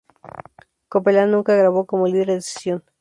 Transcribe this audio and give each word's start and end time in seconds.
Copeland 0.89 1.29
nunca 1.31 1.53
grabó 1.55 1.85
como 1.85 2.07
líder 2.07 2.25
de 2.29 2.41
sesión. 2.41 2.83